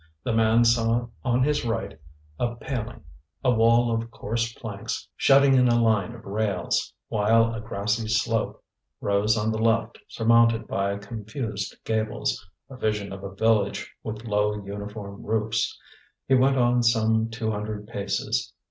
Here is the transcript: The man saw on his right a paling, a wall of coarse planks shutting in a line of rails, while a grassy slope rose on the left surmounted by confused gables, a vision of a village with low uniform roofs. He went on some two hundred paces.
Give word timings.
The 0.23 0.33
man 0.33 0.65
saw 0.65 1.09
on 1.23 1.43
his 1.43 1.63
right 1.63 2.01
a 2.39 2.55
paling, 2.55 3.03
a 3.43 3.51
wall 3.51 3.93
of 3.93 4.09
coarse 4.09 4.51
planks 4.51 5.07
shutting 5.15 5.53
in 5.53 5.67
a 5.67 5.79
line 5.79 6.15
of 6.15 6.25
rails, 6.25 6.91
while 7.09 7.53
a 7.53 7.61
grassy 7.61 8.07
slope 8.07 8.63
rose 8.99 9.37
on 9.37 9.51
the 9.51 9.59
left 9.59 9.99
surmounted 10.07 10.67
by 10.67 10.97
confused 10.97 11.75
gables, 11.85 12.43
a 12.67 12.77
vision 12.77 13.13
of 13.13 13.23
a 13.23 13.35
village 13.35 13.93
with 14.01 14.25
low 14.25 14.65
uniform 14.65 15.23
roofs. 15.23 15.79
He 16.27 16.33
went 16.33 16.57
on 16.57 16.81
some 16.81 17.29
two 17.29 17.51
hundred 17.51 17.85
paces. 17.85 18.53